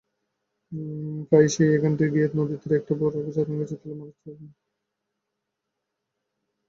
[1.27, 4.47] প্রায়ই সে এইখানটি গিয়া নদীতীরে একটা বড় ছাতিম গাছের তলায় মাছ ধরিতে বসে।